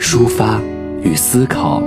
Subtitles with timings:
[0.00, 0.60] 抒发
[1.02, 1.82] 与思考。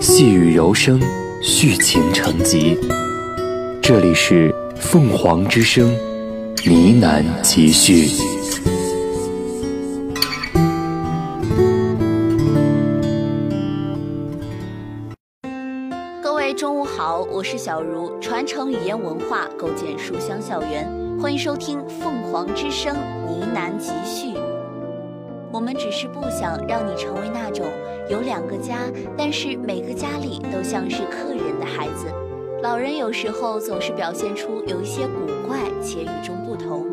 [0.00, 1.00] 细雨柔声，
[1.40, 2.76] 续情成集。
[3.80, 5.88] 这里是凤凰之声，
[6.64, 8.08] 呢喃集序。
[16.20, 20.86] 各位中午好，我是小茹，传承语言文化，构建书香校园，
[21.18, 24.34] 欢迎收听凤凰之声呢喃集序。
[25.56, 27.64] 我们只是不想让你成为那种
[28.10, 28.76] 有两个家，
[29.16, 32.12] 但是每个家里都像是客人的孩子。
[32.62, 36.84] 老人有时候总是表现出有一些古怪且与众不同。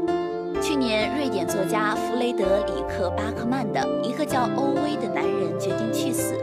[0.61, 6.33] 去年，瑞典作家弗雷德里克·巴克曼的一个叫欧威的男人决定去死。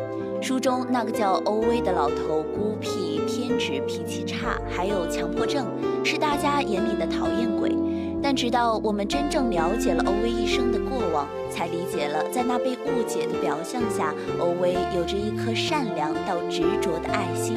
[0.42, 5.66] 书中那个叫欧威的老头孤僻、偏执、脾气差，还有强迫症，
[6.04, 7.74] 是大家眼里的讨厌鬼。
[8.22, 17.56] 但直到我们真正了解了欧威一生的过往，才理解了在那被误解的表象下，欧威有着一颗善良到执着的爱心。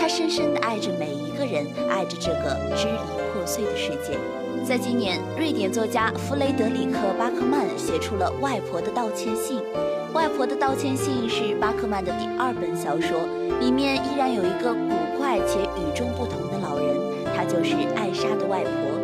[0.00, 2.98] 他深深地爱着每一个人，爱着这个支离
[3.32, 4.18] 破碎的世界。
[4.64, 9.58] 在今年，瑞典作家弗雷德里克·巴克曼写出了《外婆的道歉信》。
[10.14, 13.20] 《外婆的道歉信》是巴克曼的第二本小说，
[13.60, 16.96] 里面依然有一个古怪且与众不同的老人，
[17.36, 18.97] 她就是艾莎的外婆。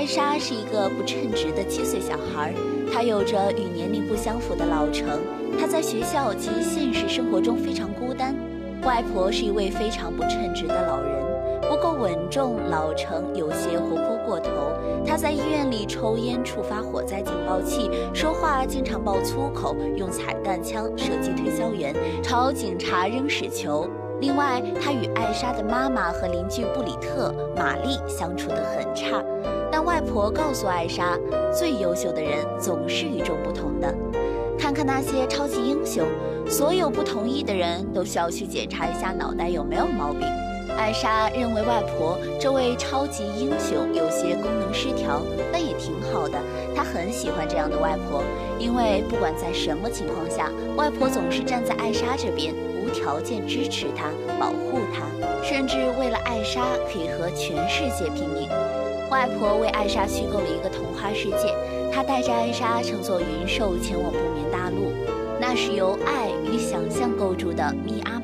[0.00, 2.54] 艾莎是一个不称职的七岁小孩，
[2.90, 5.20] 她有着与年龄不相符的老成，
[5.60, 8.34] 她在学校及现实生活中非常孤单。
[8.82, 11.20] 外婆是一位非常不称职的老人。
[11.68, 14.50] 不够稳重，老成，有些活泼过头。
[15.04, 23.86] 他在医院里抽烟，触发火灾警报器，说话经常爆粗口，用彩弹枪射击推销员，朝警察扔屎球。
[24.18, 29.22] 另外，他与艾莎的妈妈和邻居布里特、玛丽相处得很差。
[29.82, 31.18] 但外婆告诉艾莎，
[31.50, 33.90] 最优秀的人总是与众不同的。
[34.58, 36.06] 看看那些超级英雄，
[36.46, 40.20] 所有不同意的人都需要去检查一下脑袋有没有毛病。
[40.76, 46.38] 艾莎认为外婆这位超级英雄有些功能失调，但也挺好的。
[46.76, 48.22] 她很喜欢这样的外婆，
[48.58, 52.54] 因为不管在什么情况下，外婆总是站在艾莎这边，
[52.84, 55.06] 无条件支持她、保护她，
[55.42, 58.46] 甚至为了艾莎可以和全世界拼命。
[59.10, 61.52] 外婆为艾莎虚构了一个童话世界，
[61.92, 64.92] 她带着艾莎乘坐云兽前往不眠大陆，
[65.40, 68.19] 那是由爱与想象构筑的密阿。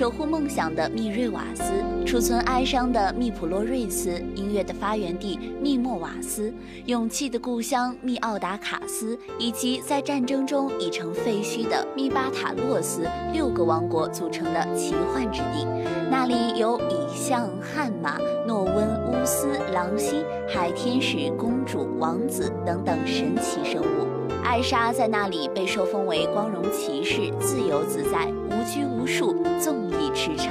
[0.00, 1.74] 守护梦想的密瑞瓦斯，
[2.06, 6.50] 储存哀伤的密普洛瑞斯，音乐的发源地密莫瓦斯，
[6.86, 15.66] 勇气的故乡密奥达卡斯，以及在战争中已成废墟的密巴塔洛斯，六个王国组成的奇幻之地。
[16.10, 24.19] 那里有蚁象、悍马、诺温、乌斯、狼星、海天使、公主、王子等等神奇生物。
[24.42, 30.48] 艾莎在那里被受封为光荣骑士，自由自在，无拘无束，纵意驰骋。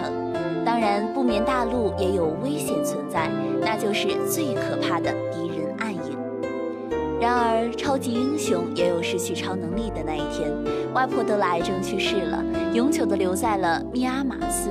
[0.65, 3.29] 当然，不眠大陆也有危险存在，
[3.61, 6.17] 那就是最可怕的敌人暗影。
[7.19, 10.51] 然而，超级英雄也有失去超能力的那一天。
[10.93, 14.69] 外婆得了癌症去世了，永久的留在了密阿马斯。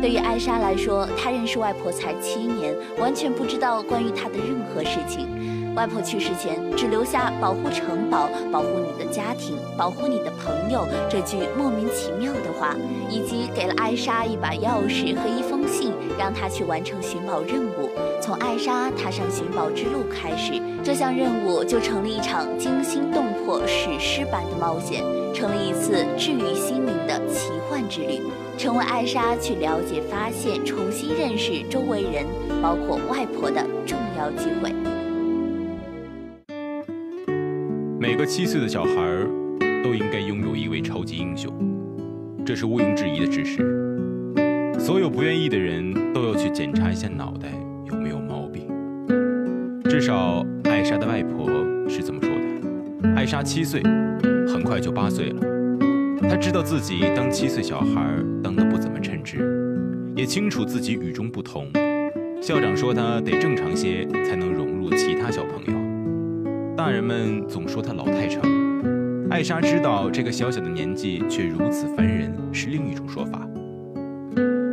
[0.00, 5.28] 对于艾莎来说，她认识外婆才七年，完全不知道关于她的任何事情。
[5.76, 12.76] 外婆去世前只留下“保护城堡，保护你的家庭，保护你的朋友”这句莫名其妙的话，
[13.08, 17.88] 以及给了艾莎一把钥匙和一封信，让她去完成寻宝任务。
[18.20, 25.02] 从艾莎踏上寻宝之路开始，这项任务就成了一场惊心动魄、史诗般的冒险，
[25.32, 28.20] 成了一次治愈心灵的奇幻之旅，
[28.58, 32.26] 成为艾莎去了解、发现、重新认识周围人，
[32.60, 34.74] 包括外婆的重要机会。
[38.10, 38.90] 每个七岁的小孩
[39.84, 41.48] 都应该拥有一位超级英雄，
[42.44, 43.58] 这是毋庸置疑的事实。
[44.80, 47.48] 所有不愿意的人都要去检查一下脑袋
[47.84, 48.66] 有没有毛病。
[49.84, 51.48] 至少艾莎的外婆
[51.88, 53.14] 是这么说的。
[53.14, 53.80] 艾莎七岁，
[54.48, 55.40] 很快就八岁了。
[56.28, 58.12] 她知道自己当七岁小孩
[58.42, 59.38] 当得不怎么称职，
[60.16, 61.70] 也清楚自己与众不同。
[62.42, 65.89] 校长说她得正常些，才能融入其他小朋友。
[66.80, 68.40] 大人们总说他老太成，
[69.28, 73.46] 艾莎知道这个小小的年纪却如此烦人是另一种说法，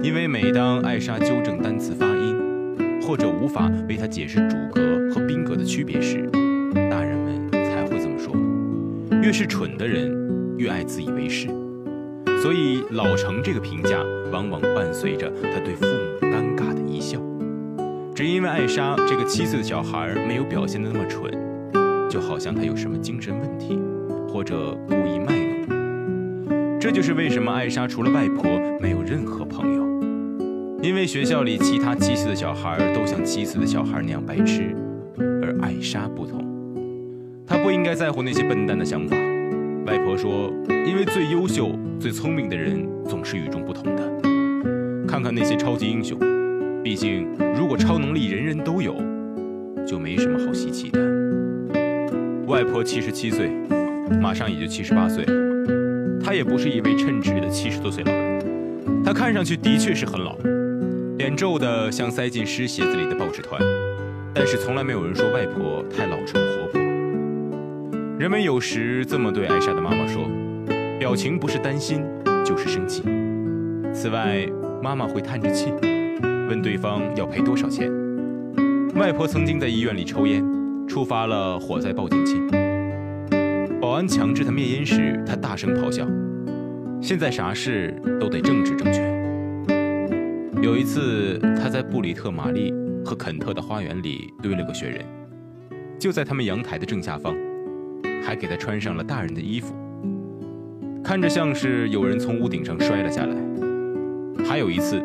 [0.02, 4.82] 因为每当艾莎纠正单词发音，或者无法为她解释主格
[5.14, 6.26] 和宾格的区别时，
[6.90, 8.34] 大人们才会这么说。
[9.22, 10.10] 越是蠢的人，
[10.58, 11.50] 越爱自以为是，
[12.42, 13.98] 所以“老成”这个评价
[14.32, 17.20] 往往伴随着他对父母尴尬的一笑。
[18.16, 21.30] 只因为艾莎这个七岁的小孩没有表现的那么蠢，
[22.10, 23.80] 就好像他有什么精神问题。
[24.30, 25.34] 或者故意卖
[25.68, 28.44] 弄，这就是为什么艾莎除了外婆
[28.80, 29.82] 没有任何朋友，
[30.84, 34.76] 因为学校里其他七岁的小孩都像七岁的小孩那样白痴，
[35.18, 36.46] 而艾莎不同，
[37.48, 39.16] 她不应该在乎那些笨蛋的想法。
[39.86, 40.54] 外婆说，
[40.86, 45.08] 因为最优秀、最聪明的人总是与众不同的。
[45.08, 46.20] 看看那些超级英雄，
[46.84, 47.28] 毕竟
[47.58, 48.94] 如果超能力人人都有，
[49.86, 51.17] 就没什么好稀奇的。
[52.48, 53.52] 外婆七十七岁。
[54.22, 55.34] 马上也就七十八岁了，
[56.24, 60.38] 他也不是一位称职的七十多岁老人，他看上去的确是很老，
[61.18, 63.62] 脸皱得像塞进湿鞋子里的报纸团，
[64.34, 66.82] 但是从来没有人说外婆太老成活泼。
[68.18, 70.26] 人们有时这么对艾莎的妈妈说，
[70.98, 72.02] 表情不是担心
[72.46, 73.04] 就是生气。
[73.94, 74.48] 此外，
[74.82, 75.74] 妈妈会叹着气，
[76.50, 77.92] 问对方要赔多少钱。
[78.96, 80.42] 外婆曾经在医院里抽烟，
[80.88, 82.42] 触发了火灾报警器。
[83.80, 86.08] 保安强制他灭烟时，他大声咆哮。
[87.02, 89.02] 现在啥事都得政治正确。
[90.64, 92.74] 有一次，他在布里特玛丽
[93.06, 95.06] 和肯特的花园里堆了个雪人，
[96.00, 97.36] 就在他们阳台的正下方，
[98.24, 99.76] 还给他穿上了大人的衣服，
[101.04, 103.36] 看着像是有人从屋顶上摔了下来。
[104.44, 105.00] 还有一次，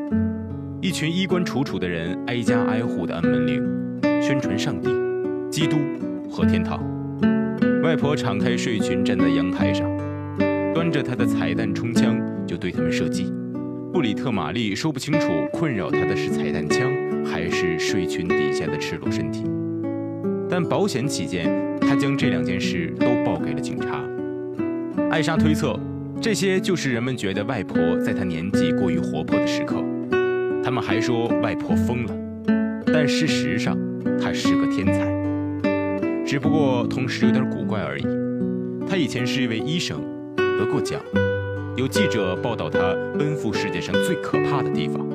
[0.81, 3.63] 一群衣冠楚楚的人挨家挨户地按门铃，
[4.23, 4.89] 宣传上帝、
[5.53, 5.77] 基督
[6.31, 6.81] 和天堂。
[7.83, 9.87] 外婆敞开睡裙，站在阳台上，
[10.73, 13.31] 端着她的彩弹冲枪就对他们射击。
[13.93, 16.91] 布里特玛丽说不清楚困扰她的是彩弹枪
[17.23, 19.45] 还是睡裙底下的赤裸身体，
[20.49, 21.47] 但保险起见，
[21.83, 24.03] 她将这两件事都报给了警察。
[25.11, 25.79] 艾莎推测，
[26.19, 29.85] 这些就是人们觉得外婆在她年纪过于活泼的时刻。
[30.65, 32.15] 他们还说外婆疯了，
[32.87, 33.77] 但事实上，
[34.19, 35.22] 她是个天才。
[36.25, 38.07] 只不过同时有点古怪而已。
[38.89, 40.01] 他以前是一位医生，
[40.37, 41.01] 得过奖。
[41.77, 45.07] 有记者报道他奔赴世界上最可怕的地方，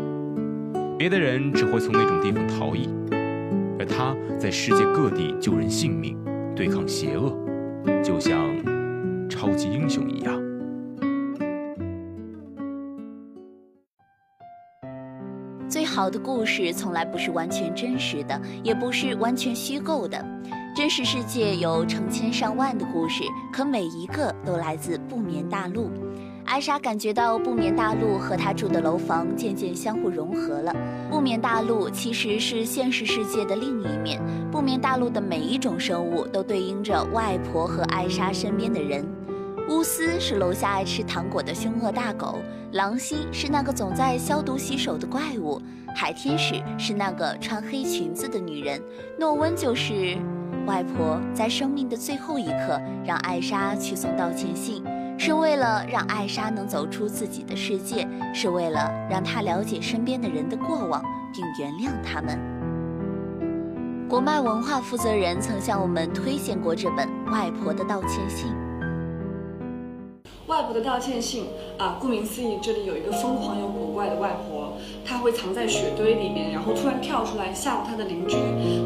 [0.97, 2.89] 别的人只会从那种地方逃逸，
[3.79, 6.17] 而他在世界各地救人性命，
[6.55, 7.37] 对抗邪恶，
[8.03, 8.39] 就像
[9.29, 10.33] 超级英雄一样。
[15.69, 20.17] 最好的故事从来不是完全真实的，也不是完全虚构的。
[20.77, 25.89] 真实世界有成千上万的故事，可每一个都来自不眠大陆。
[26.45, 30.71] 艾莎感觉到不眠大陆和她住的楼房渐渐相互融合了。
[31.09, 34.21] 不眠大陆其实是现实世界的另一面。
[34.51, 39.03] 不眠大陆的每一种生物都对应着外婆和艾莎身边的人。
[39.69, 42.37] 乌斯是楼下爱吃糖果的凶恶大狗，
[42.73, 45.59] 狼心是那个总在消毒洗手的怪物，
[45.95, 48.79] 海天使是那个穿黑裙子的女人，
[49.17, 50.15] 诺温就是。
[50.67, 54.83] 外婆在生命的最后一刻让艾莎去送道歉信，
[55.17, 61.01] 是为了让艾莎能走出自己的世界，是为了让她了解身边的人的过往
[61.33, 62.37] 并原谅他们。
[64.09, 68.51] 国脉文化负责人曾向我们推荐过这本《外婆的道歉信》。
[70.47, 71.43] 外婆的道歉信
[71.77, 74.71] 啊，顾名思义，这里有一个疯狂又古怪的外婆，
[75.05, 78.37] 她会藏在雪堆里面，然后突然跳出来吓唬她的邻居，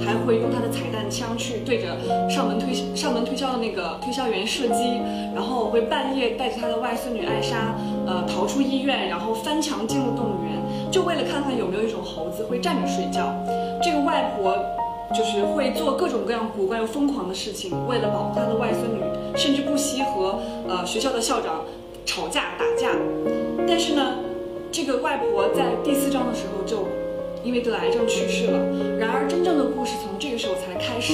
[0.03, 1.95] 还会用她的彩弹枪去对着
[2.27, 4.99] 上门推上门推销的那个推销员射击，
[5.35, 7.75] 然后会半夜带着她的外孙女艾莎，
[8.07, 13.31] 呃，逃出医院，然后翻墙进入动物园，就为了看看有没有一种猴子会站着睡觉。
[13.83, 14.57] 这个外婆。
[15.13, 19.01] 就是会做各种各样古怪又疯狂的事情，为了保护她的外孙女，
[19.35, 21.65] 甚至不惜和呃学校的校长
[22.05, 22.89] 吵架打架。
[23.67, 24.15] 但是呢，
[24.71, 26.87] 这个外婆在第四章的时候就
[27.43, 28.59] 因为得癌症去世了。
[28.99, 31.13] 然而，真正的故事从这个时候才开始。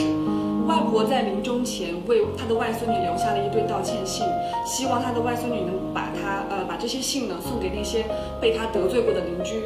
[0.68, 4.26] 外婆在临终前为她的外孙女留下了一堆道歉信，
[4.66, 8.04] 希望她的外孙女能把她呃把这些信呢送给那些
[8.42, 9.64] 被她得罪过的邻居。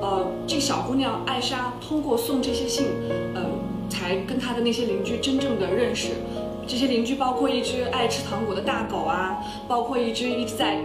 [0.00, 2.86] 呃，这个小姑娘艾莎通过送这些信，
[3.34, 3.42] 呃。
[3.88, 6.08] 才跟她的那些邻居真正的认识，
[6.66, 10.78] 这些邻居包括一只爱吃糖果的大狗啊，包括一只一直在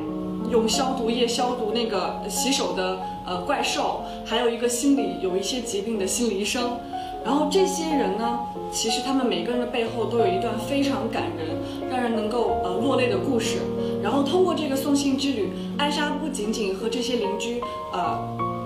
[0.49, 6.77] 用消毒液消毒那个洗手的呃怪兽，还有一个心理有一些疾病的心理医生，
[7.23, 8.39] 然后这些人呢，
[8.71, 11.57] 其实他们每个人的背后都有一段非常感人、
[11.89, 13.57] 让人能够呃落泪的故事。
[14.03, 17.61] 然后通过这个送信之旅，艾莎不仅仅和这些邻居
[17.93, 18.19] 呃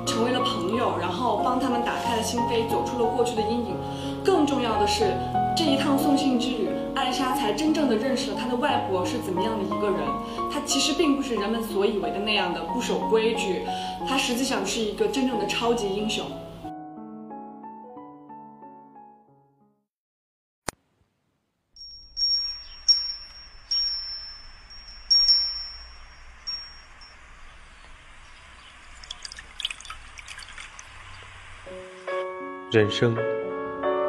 [0.06, 3.76] 成为了朋友，然后帮他们打开了心扉，走出了过去的阴影。
[4.24, 5.14] 更重要的是，
[5.56, 6.65] 这一趟送信之旅，
[6.96, 10.00] 艾莎才真正的认识了她的外婆是怎么样的一个人。
[10.52, 13.64] 她其实并不是人们所以为的那样的不守规矩，
[14.08, 16.26] 她实际上是一个真正的超级英雄。
[32.72, 33.16] 人生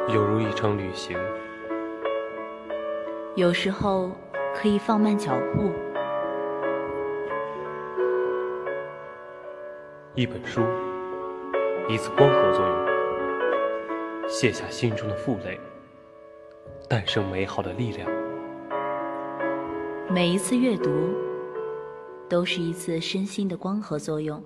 [0.08, 1.16] 犹如一场旅行，
[3.36, 4.10] 有时候
[4.54, 5.70] 可以放慢脚步。
[10.14, 10.62] 一本书，
[11.86, 15.60] 一次光合作用，卸下心中的负累，
[16.88, 18.08] 诞生美好的力量。
[20.08, 20.90] 每一次阅读，
[22.30, 24.42] 都是一次身心的光合作用，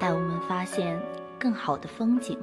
[0.00, 0.98] 带我们发现
[1.38, 2.38] 更好的风景。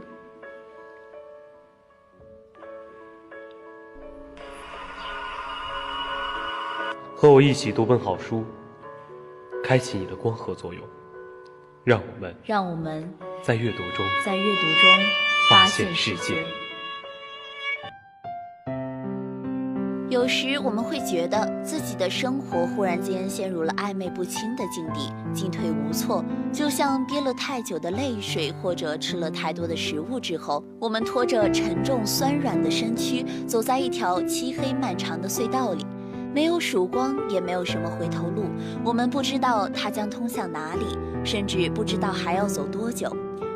[7.18, 8.44] 和我一起读本好书，
[9.64, 10.84] 开启你的光合作用，
[11.86, 13.10] 让我们让我们
[13.42, 14.92] 在阅读中在阅读中
[15.50, 16.44] 发现世界。
[20.10, 35.85] 有时我们会觉得自己的生活忽然间陷入了暧昧不清的境地，进退无措，就像憋了太久的泪水，或者吃了太多的食物之后，我们拖着沉重酸软的身躯，走在一条漆黑漫长的隧道里。
[36.36, 38.44] 没有曙光，也没有什么回头路。
[38.84, 40.84] 我们不知道它将通向哪里，
[41.24, 43.10] 甚至不知道还要走多久。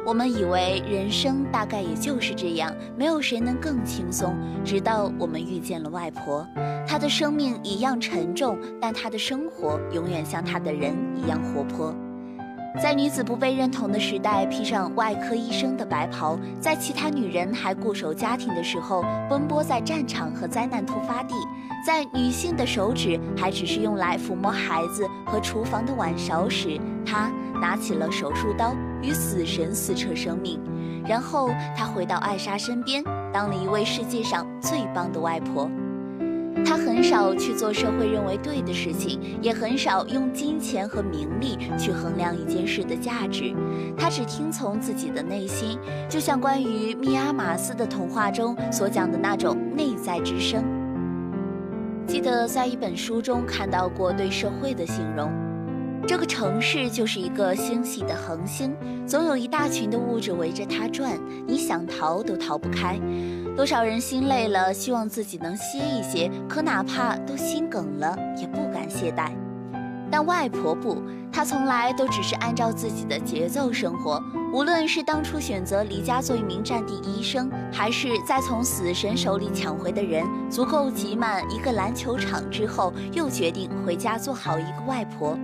[0.05, 4.33] 我们以为人生大概也就是这样，没有谁能更轻松。
[4.63, 6.47] 直到我们遇见了外婆，
[6.87, 11.93] 她的生命一样沉重，但她的生活永远像她的人一样活泼。
[12.81, 21.35] 在女子不被认同的时代，披上外科医生的白袍；在其他女人还固守家庭的时候，奔波在战场和灾难突发地；
[21.85, 27.29] 在女性的手指还只是用来抚摸孩子和厨房的碗勺时，她
[27.61, 30.57] 拿起了手术刀，与死神撕扯生命。
[31.05, 35.69] 然后，她回到艾莎身边，当了一位世界上最棒的外婆。
[36.65, 43.55] 他很少去做社会认为对的事情，也很少用金钱和名利去衡量一件事的价值。
[43.97, 50.63] 他只听从自己的内心，就像关于密阿马斯的童话中所讲的那种内在之声。
[52.05, 55.48] 记得在一本书中看到过对社会的形容。
[56.09, 58.75] 这个城市就是一个星系的恒星，
[59.05, 61.11] 总有一大群的物质围着它转，
[61.45, 62.99] 你想逃都逃不开。
[63.55, 69.33] 多少人心累了，希望自己能歇一歇，可哪怕都心梗了，也不敢懈怠。
[70.09, 70.99] 但外婆不，
[71.31, 74.19] 她从来都只是按照自己的节奏生活。
[74.51, 85.37] 无论是当初选择离家做一名战地医生，还是在从死神手里抢回的人足够挤满一个篮球场之后，又决定回家做好一个外婆。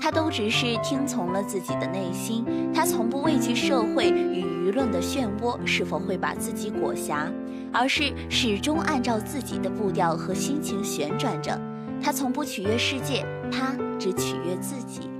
[0.00, 7.30] 他都只是听从了自己的内心，他从不畏惧社会与舆论的漩涡是否会把自己裹挟，
[7.72, 11.60] 而是始终按照自己的步调和心情旋转着。
[12.00, 15.10] 他从不取悦世界，他只取悦自己。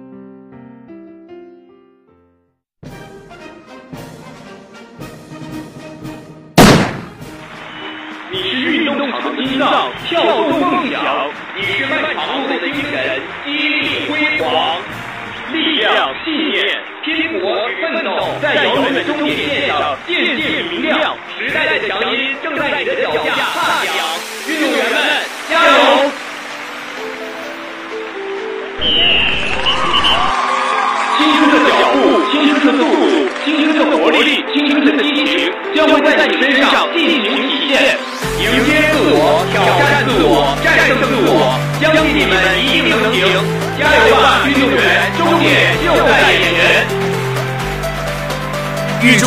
[8.30, 11.02] 你是运动场的心脏，跳动梦想；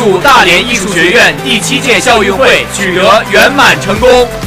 [0.04, 4.41] 祝大连艺术学院第七届校运会取得圆满成功。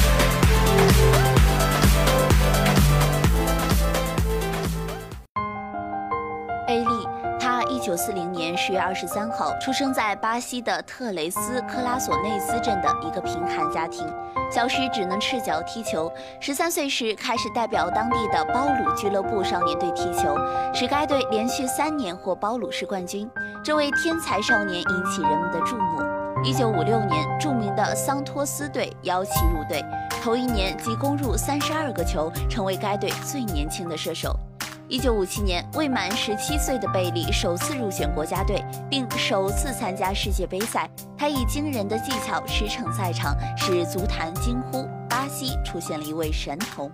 [6.75, 7.07] 贝利，
[7.39, 14.05] 他一九四零年十月二十三号，出生在巴西的特雷斯科拉索内斯镇的一个贫寒家庭。
[14.51, 20.37] 小时只能赤脚踢球，十三岁时开始代表当地的包鲁俱乐部少年队踢球，
[20.73, 23.29] 使该队连续三年获包鲁市冠军。
[23.63, 26.01] 这位天才少年引起人们的注目。
[26.43, 29.81] 一九五六年，著名的桑托斯队邀其入队，
[30.21, 34.37] 头一年即攻入三十二个球，成为该队最年轻的射手。
[34.87, 40.87] 一九五七年，未满十七岁的贝利首次入选国家队，并首次参加世界杯赛。
[41.17, 46.91] 他以惊人的技巧驰骋赛场，使足坛惊呼：巴西出现了一位神童！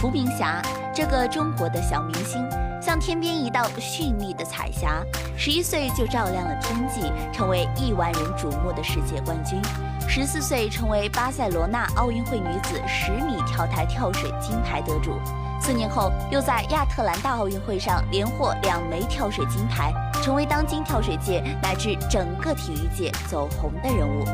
[0.00, 0.60] 伏明霞，
[0.92, 2.44] 这个中国的小明星，
[2.82, 5.00] 像天边一道绚丽的彩霞，
[5.36, 9.62] 十一岁就照亮了天际，成为亿万人瞩目的世界冠军。
[10.08, 15.12] 十四岁成为巴塞罗那奥运会女子十米跳台跳水金牌得主。
[15.60, 24.24] 四年后，又在亚特兰大奥运会上连获两枚跳水金牌，成为当今跳水界乃至整个体育界走红的人物。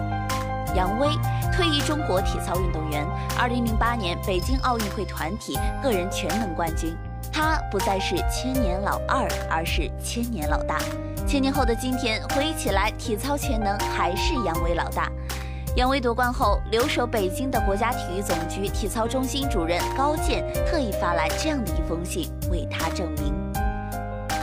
[0.76, 1.08] 杨威，
[1.52, 3.06] 退役中国体操运动员，
[3.38, 6.96] 二零零八年北京奥运会团体个人全能冠军。
[7.32, 10.78] 他不再是千年老二，而是千年老大。
[11.26, 15.10] 千年后的今天，回忆起来，体操全能还是杨威老大。
[15.76, 23.34] 杨威夺冠后，留守北京的国家体育总局体操中心主任高健特意发来这样的一封信，为他证明。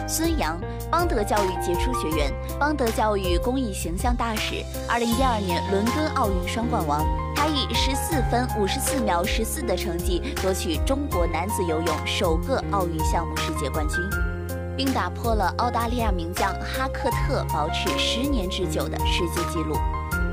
[0.05, 0.59] 孙杨，
[0.89, 4.55] 邦德教育杰出学员，邦德教育公益形象大使，
[4.89, 7.05] 二零一二年伦敦奥运双冠王。
[7.33, 13.97] 他以十四分五十四秒十四的成绩夺取中国男子游泳首个奥运项目世界冠军，
[14.75, 19.77] 并打破了澳大利亚名将哈克特保持十年之久的世界纪录。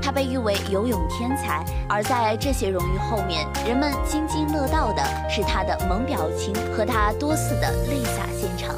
[0.01, 8.75] 他被誉为游泳天才，而在这些荣誉后面，人们津津乐道的是他的萌表情和他多次的泪洒现场。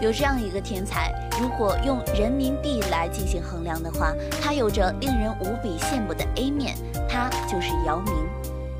[0.00, 6.76] 有这样一个天才，如果用人民币来进行衡量的话，他有着令人无比羡慕的 A 面，
[7.08, 8.25] 他就是姚明。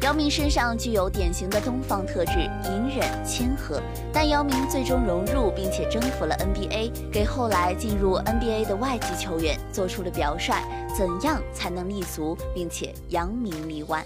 [0.07, 3.83] 姚明身上具有典型的东方特质，隐忍谦和。
[4.13, 10.63] 但姚明最终融入并且征服了 NBA，给后来进入 NBA 的外籍球员做出了表率：
[10.97, 14.01] 怎样才能立足，并且扬名立万？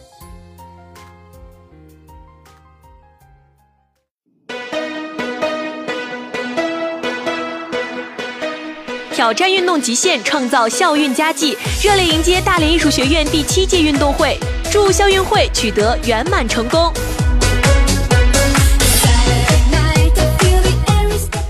[9.13, 14.39] 挑战运动极限，创造校运佳绩，热烈迎接大连艺术学院第七届运动会。
[14.73, 16.93] 祝校运会取得圆满成功！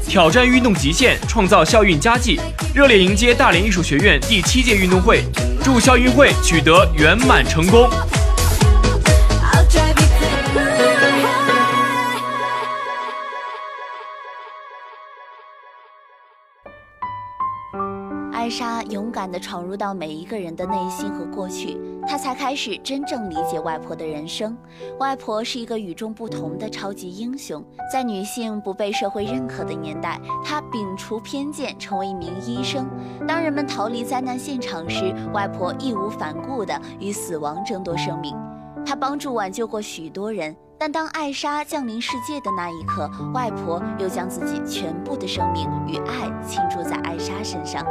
[0.09, 2.40] 挑战运动极限，创造校运佳绩，
[2.74, 5.22] 热烈迎接大连艺术学院第七届运动会。
[5.62, 7.90] 祝校运会取得圆满成功！
[18.61, 24.55] 莎勇敢地闯入到每一个人的内心和过去，她才开始真正理解外婆的人生。
[24.99, 32.87] 外婆是一个与众不同的超级英雄，在女性不被社会认可的年代，她摒除偏见，成为一名医生。
[33.27, 38.37] 当人们逃离灾难现场时，外婆义无反顾地与死亡争夺生命。
[38.85, 40.55] 她帮助挽救过许多人。
[40.81, 47.85] 但当艾莎降临世界的那一刻，外婆又将自己全部的生命与爱倾注在艾莎身上。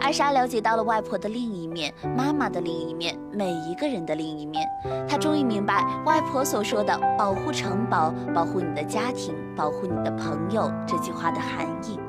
[0.00, 4.68] 艾莎了解到了外婆的另一面，妈妈的另一面，每一个人的另一面。
[5.08, 12.00] 她终于明白外婆所说的“保护城堡，保护你的家庭，保护你的朋友”这句话的含义。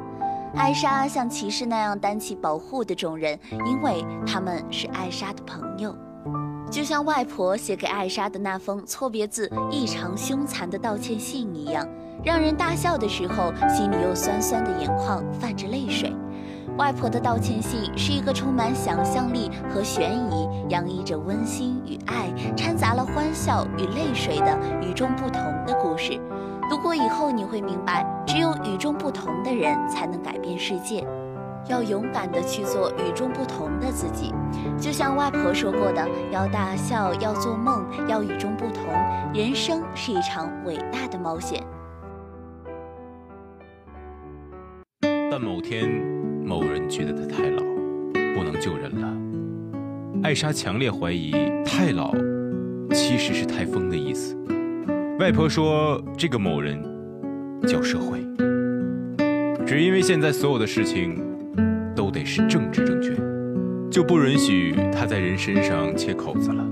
[0.55, 5.95] 艾莎像骑士那样担起保护的重任，因为他们是艾莎的朋友。
[6.75, 11.87] 就像外婆写给艾莎的那封错别字异常凶残的道歉信一样，
[12.21, 16.13] 让人大笑的时候，心里又酸酸的眼眶泛着泪水。
[16.77, 26.19] 外婆的道歉信是一个充满想象力和悬疑，洋溢着温馨与爱，掺杂了欢笑与泪水的与众不同的故事。
[26.69, 31.07] 读过以后，你会明白，只有与众不同的人才能改变世界。
[31.67, 34.31] 要勇敢地去做与众不同的自己，
[34.77, 38.83] 就像外婆说过的：要大笑，要做梦，要与众不同。
[39.33, 41.63] 人生是一场伟大的冒险。
[45.01, 45.89] 但某天，
[46.45, 47.63] 某人觉得他太老，
[48.35, 49.11] 不能救人了。
[50.23, 51.31] 艾莎强烈怀疑
[51.65, 52.13] “太老”
[52.93, 54.37] 其实是“太疯”的意思。
[55.19, 56.79] 外婆说：“这个某人
[57.67, 58.23] 叫社会，
[59.65, 61.19] 只因为现在所有的事情。”
[62.15, 63.13] 得是政治正确，
[63.91, 66.65] 就不允许他在人身上切口子了。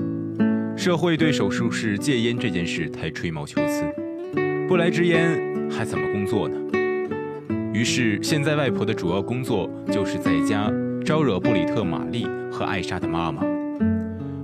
[0.78, 3.84] 社会对手术室戒烟这件事太吹毛求疵，
[4.70, 5.38] 不来支烟
[5.70, 6.56] 还怎么工作呢？
[7.74, 10.72] 于是，现在外婆的主要工作就是在家
[11.04, 13.44] 招惹布里特·玛丽和艾莎的妈妈。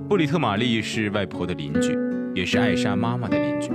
[0.10, 1.98] 布里特·玛丽是外婆的邻居，
[2.36, 3.72] 也是艾莎妈妈的邻居，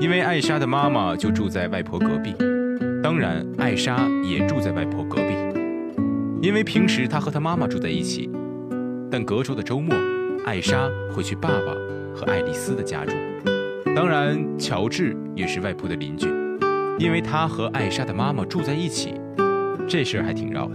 [0.00, 2.34] 因为艾莎的妈妈就住在外婆隔壁，
[3.02, 5.51] 当然，艾莎也住在外婆隔壁。
[6.42, 8.28] 因为平时他和他妈妈住在一起，
[9.08, 9.94] 但隔周的周末，
[10.44, 11.72] 艾莎会去爸爸
[12.12, 13.12] 和爱丽丝的家住。
[13.94, 16.26] 当然，乔治也是外婆的邻居，
[16.98, 19.14] 因为他和艾莎的妈妈住在一起。
[19.86, 20.74] 这事儿还挺绕的。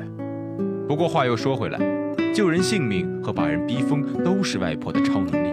[0.88, 1.78] 不过话又说回来，
[2.34, 5.50] 救人性命和把人逼疯都是外婆的超能力，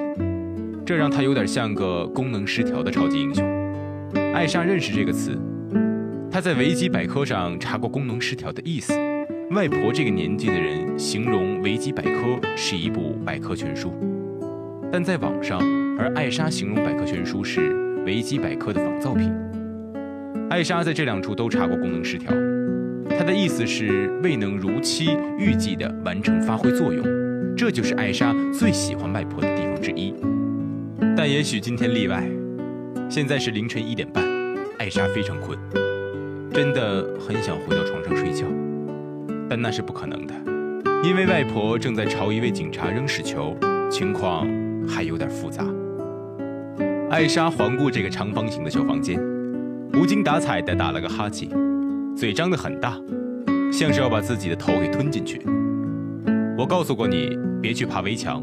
[0.86, 3.44] 这让她有点像个功能失调的超级英雄。
[4.32, 5.36] 艾莎认识这个词，
[6.30, 8.92] 她在维基百科上查过功能失调的意思。
[9.50, 13.92] 外婆这个年纪的人形容维基百科是一部百科全书，
[14.90, 15.60] 但在网上，
[15.98, 17.72] 而艾莎形容百科全书是
[18.04, 19.32] 维基百科的仿造品。
[20.50, 22.30] 艾莎在这两处都查过功能失调。
[23.16, 27.04] 她的意思是未能如期预计的完成发挥作用，
[27.56, 30.14] 这就是艾莎最喜欢外婆的地方之一。
[31.16, 32.26] 但也许今天例外。
[33.10, 34.24] 现在是凌晨一点半，
[34.78, 35.56] 艾莎非常困，
[36.50, 38.46] 真的很想回到床上睡觉，
[39.48, 40.34] 但那是不可能的，
[41.02, 43.56] 因为外婆正在朝一位警察扔屎球，
[43.90, 44.46] 情况
[44.88, 45.64] 还有点复杂。
[47.10, 49.20] 艾莎环顾这个长方形的小房间，
[49.92, 51.48] 无精打采地打了个哈欠。
[52.16, 52.98] 嘴张得很大，
[53.72, 55.40] 像是要把自己的头给吞进去。
[56.56, 58.42] 我告诉过你别去爬围墙。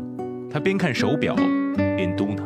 [0.50, 1.34] 他边看手表
[1.76, 2.42] 边嘟囔。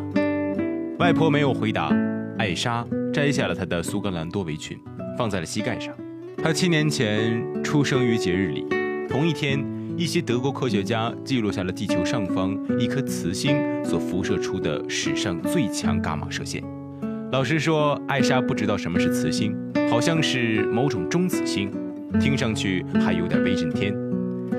[0.99, 1.91] 外婆没有回答。
[2.37, 4.79] 艾莎摘下了她的苏格兰多围裙，
[5.17, 5.91] 放在了膝盖上。
[6.45, 8.67] 他七年前出生于节日里，
[9.09, 9.65] 同一天，
[9.97, 16.63] 一些德国科学家记录下了地球上方一颗磁星所辐射出的史上最强伽马射线。
[17.31, 19.57] 老实说，艾莎不知道什么是磁星。
[19.89, 21.71] 好像是某种中子星，
[22.19, 23.91] 听上去还有点威震天，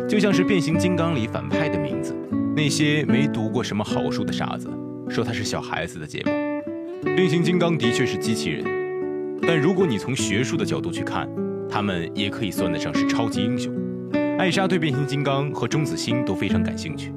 [0.09, 2.13] 就像是变形金刚里反派的名字。
[2.57, 4.69] 那些没读过什么好书的傻子
[5.09, 6.33] 说它是小孩子的节目。
[7.15, 8.65] 变形金刚的确是机器人，
[9.43, 11.29] 但如果你从学术的角度去看，
[11.77, 13.71] 他们也可以算得上是超级英雄。
[14.39, 17.13] 艾莎对变形金刚和中子星都非常感兴趣，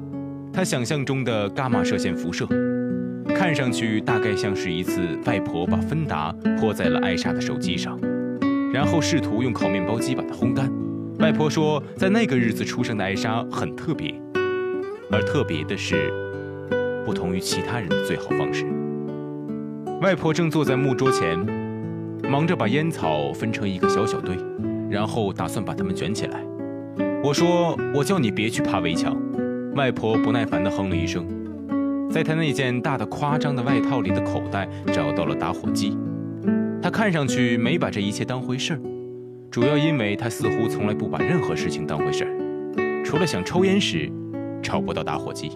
[0.52, 2.46] 她想象中的伽马射线辐射。
[3.34, 7.98] 看上去大概像是一次外婆把芬达泼在了艾莎的手机上，
[8.70, 10.70] 然后试图用烤面包机把它烘干。
[11.20, 14.14] 外婆说，在那个日子出生的艾莎很特别，
[15.10, 16.12] 而特别的是，
[17.06, 18.66] 不同于其他人的最好方式。
[20.02, 21.38] 外婆正坐在木桌前，
[22.30, 24.36] 忙着把烟草分成一个小小堆，
[24.88, 26.40] 然后打算把它们卷起来。
[27.24, 29.20] 我说：“我叫你别去爬围墙。”
[29.74, 31.26] 外婆不耐烦地哼了一声。
[32.08, 35.98] 在她那件大的夸张的外套里的口袋找到了打火机，
[36.80, 38.80] 她看上去没把这一切当回事儿，
[39.50, 44.08] 主要因为她似乎从来不把任何事情当回事儿，除了想抽烟时
[44.62, 45.50] 找不到打火机。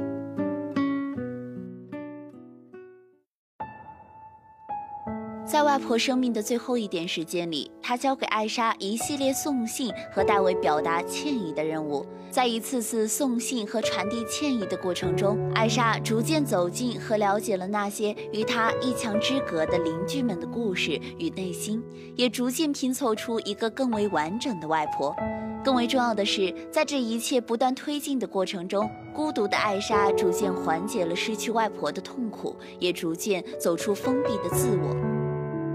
[5.46, 12.04] 在外婆生命的最后一点时间里，她交给艾莎一系列送信和代为表达歉意的任务。
[12.30, 21.82] 在一次次送信和传递歉意的过程中，艾莎逐渐走进和了解了那些与她一墙之隔的邻居们的故事与内心，
[22.16, 25.14] 也逐渐拼凑出一个更为完整的外婆。
[25.62, 35.13] 更为重要的是，在这一切不断推进的过程中，孤独的艾莎逐渐缓解了失去外婆的痛苦，也逐渐走出封闭的自我。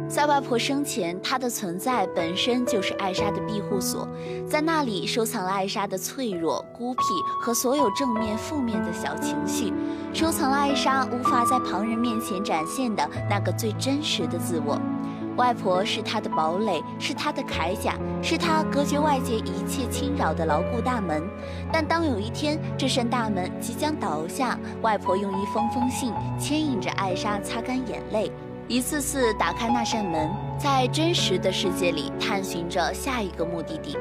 [0.10, 4.08] 在外婆生前，她的存在本身就是艾莎的庇护所，
[4.50, 7.02] 在那里收藏了艾莎的脆弱、孤僻
[7.40, 9.72] 和所有正面、负面的小情绪，
[10.12, 14.82] 收藏了艾莎无法在旁人面前展现的那个最真实的自我。
[15.38, 21.22] 外婆是她的堡垒，是她的铠甲，是她隔绝外界一切侵扰的牢固大门。
[21.72, 28.32] 但当有一天这扇大门即将倒下，外婆用一封封信牵引着艾莎擦干眼泪。
[28.70, 33.98] 一次次打开那扇门，在真实的世界里探寻着下一个目的地。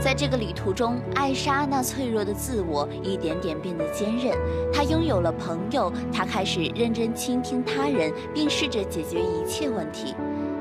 [0.00, 4.32] 在这个旅途中，艾莎那脆弱的自我一点点变得坚韧。
[4.72, 10.14] 她拥有了朋友，她开始认真倾听他人，并试着解决一切问题。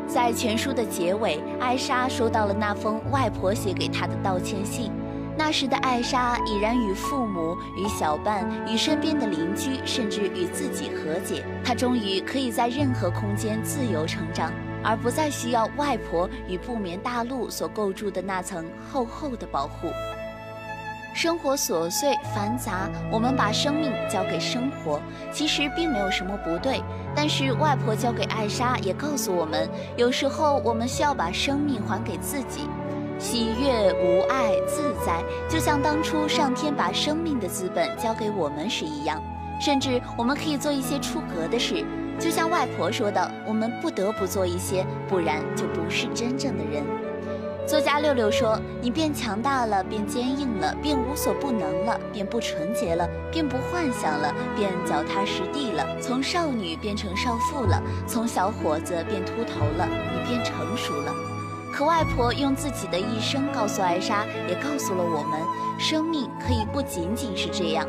[0.07, 4.91] 在全书的结尾，艾莎收到了那封外婆写给她的道歉信。
[5.35, 11.43] 那时的艾莎已然与父母、与小伴、与身边的邻居，甚至与自己和解。
[11.63, 14.51] 她终于可以在任何空间自由成长，
[14.83, 19.91] 而不再需要外婆与不眠大陆所构筑的那层厚厚的保护。
[21.15, 24.99] 生活琐碎繁杂，我们把生命交给生活，
[25.31, 26.81] 其实并没有什么不对。
[27.15, 32.67] 但是外婆交给艾莎，也告诉我们，有时候我们需要把生命还给自己。
[33.19, 39.21] 喜悦、无爱、自在，就像当初上天把生命的资本交给我们时一样。
[39.61, 41.85] 甚至我们可以做一些出格的事，
[42.19, 46.83] 就像外婆说的，我们不得不做一些，不然就不是真正的人。
[47.65, 55.87] 作家六六说：“你变强大了，变坚硬了，变无所不能了，变不纯洁了，变不幻想了，变脚踏实地了。
[56.01, 61.13] 从少女变成少妇了，从小伙子变秃头了，你变成熟了。”
[61.73, 65.41] 可外婆用自己的一生告诉艾莎，也告诉了我们：
[65.79, 67.87] 生命可以不仅仅是这样，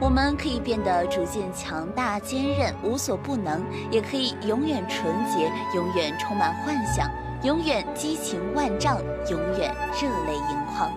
[0.00, 7.10] 我们可以变得逐渐强大、坚韧、无所不能，也可以永远纯洁，永远充满幻想。
[7.42, 8.96] 永远激情万丈，
[9.30, 10.90] 永远热泪盈眶。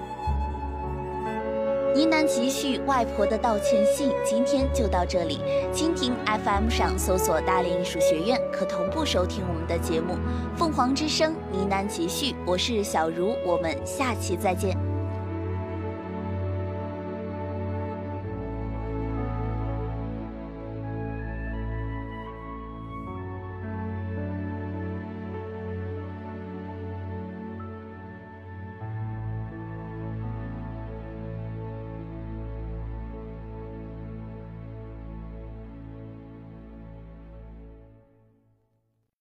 [1.96, 5.40] 呢喃集续，外婆的道歉信，今天就到这里。
[5.74, 10.14] 蜻蜓 FM 上搜索大连艺术学院，可同步收听我们的节目
[10.58, 12.36] 《凤凰之声》呢喃集续。
[12.46, 14.89] 我是小茹，我们下期再见。